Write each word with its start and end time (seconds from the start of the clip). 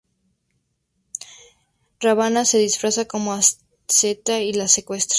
Ravana 1.99 2.43
se 2.45 2.57
disfraza 2.57 3.05
como 3.05 3.33
asceta 3.33 4.39
y 4.39 4.51
la 4.51 4.67
secuestra. 4.67 5.09